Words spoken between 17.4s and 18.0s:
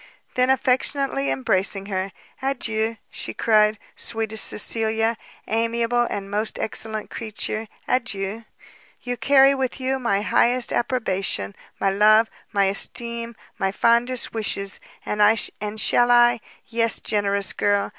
girl!